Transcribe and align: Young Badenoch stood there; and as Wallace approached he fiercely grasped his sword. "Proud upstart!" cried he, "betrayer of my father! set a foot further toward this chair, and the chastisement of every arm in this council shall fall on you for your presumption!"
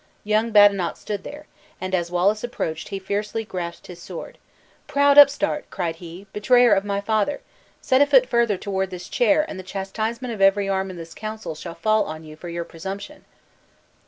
Young 0.23 0.49
Badenoch 0.49 0.97
stood 0.97 1.23
there; 1.23 1.45
and 1.79 1.93
as 1.93 2.09
Wallace 2.09 2.43
approached 2.43 2.87
he 2.89 2.97
fiercely 2.97 3.45
grasped 3.45 3.85
his 3.85 4.01
sword. 4.01 4.39
"Proud 4.87 5.19
upstart!" 5.19 5.65
cried 5.69 5.97
he, 5.97 6.25
"betrayer 6.33 6.73
of 6.73 6.83
my 6.83 6.99
father! 7.01 7.41
set 7.81 8.01
a 8.01 8.07
foot 8.07 8.25
further 8.27 8.57
toward 8.57 8.89
this 8.89 9.07
chair, 9.07 9.45
and 9.47 9.59
the 9.59 9.63
chastisement 9.63 10.33
of 10.33 10.41
every 10.41 10.67
arm 10.67 10.89
in 10.89 10.97
this 10.97 11.13
council 11.13 11.53
shall 11.53 11.75
fall 11.75 12.05
on 12.05 12.23
you 12.23 12.35
for 12.35 12.49
your 12.49 12.65
presumption!" 12.65 13.25